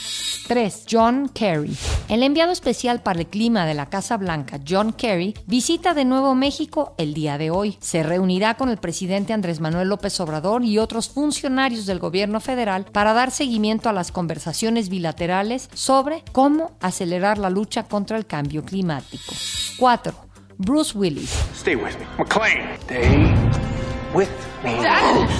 3. 0.47 0.85
John 0.89 1.29
Kerry. 1.29 1.75
El 2.07 2.23
enviado 2.23 2.51
especial 2.51 3.01
para 3.01 3.19
el 3.19 3.27
clima 3.27 3.65
de 3.65 3.75
la 3.75 3.87
Casa 3.87 4.17
Blanca, 4.17 4.59
John 4.67 4.93
Kerry, 4.93 5.35
visita 5.45 5.93
de 5.93 6.05
nuevo 6.05 6.33
México 6.33 6.95
el 6.97 7.13
día 7.13 7.37
de 7.37 7.51
hoy. 7.51 7.77
Se 7.79 8.01
reunirá 8.01 8.55
con 8.55 8.69
el 8.69 8.77
presidente 8.77 9.33
Andrés 9.33 9.59
Manuel 9.59 9.89
López 9.89 10.19
Obrador 10.19 10.63
y 10.63 10.79
otros 10.79 11.09
funcionarios 11.09 11.85
del 11.85 11.99
gobierno 11.99 12.39
federal 12.39 12.85
para 12.85 13.13
dar 13.13 13.29
seguimiento 13.31 13.89
a 13.89 13.93
las 13.93 14.11
conversaciones 14.11 14.89
bilaterales 14.89 15.69
sobre 15.73 16.23
cómo 16.31 16.71
acelerar 16.81 17.37
la 17.37 17.49
lucha 17.49 17.83
contra 17.83 18.17
el 18.17 18.25
cambio 18.25 18.63
climático. 18.65 19.33
4. 19.77 20.13
Bruce 20.57 20.97
Willis. 20.97 21.31
Stay 21.53 21.75
with 21.75 21.95
me. 21.99 22.05
McLean. 22.17 23.78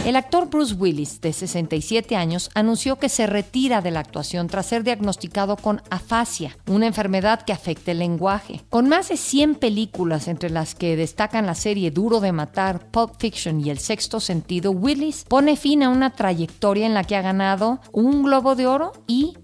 El 0.05 0.15
actor 0.15 0.49
Bruce 0.49 0.75
Willis, 0.75 1.21
de 1.21 1.33
67 1.33 2.15
años, 2.15 2.51
anunció 2.53 2.97
que 2.97 3.09
se 3.09 3.25
retira 3.25 3.81
de 3.81 3.91
la 3.91 3.99
actuación 3.99 4.47
tras 4.47 4.67
ser 4.67 4.83
diagnosticado 4.83 5.57
con 5.57 5.81
afasia, 5.89 6.55
una 6.67 6.85
enfermedad 6.87 7.41
que 7.41 7.51
afecta 7.51 7.91
el 7.91 7.99
lenguaje. 7.99 8.61
Con 8.69 8.87
más 8.87 9.09
de 9.09 9.17
100 9.17 9.55
películas, 9.55 10.27
entre 10.27 10.49
las 10.49 10.75
que 10.75 10.95
destacan 10.95 11.47
la 11.47 11.55
serie 11.55 11.91
Duro 11.91 12.19
de 12.19 12.31
Matar, 12.31 12.91
Pulp 12.91 13.15
Fiction 13.17 13.59
y 13.59 13.71
El 13.71 13.79
Sexto 13.79 14.19
Sentido, 14.19 14.71
Willis 14.71 15.25
pone 15.27 15.57
fin 15.57 15.83
a 15.83 15.89
una 15.89 16.11
trayectoria 16.11 16.85
en 16.85 16.93
la 16.93 17.03
que 17.03 17.15
ha 17.15 17.21
ganado 17.21 17.79
un 17.91 18.23
Globo 18.23 18.55
de 18.55 18.67
Oro 18.67 18.93
y 19.07 19.35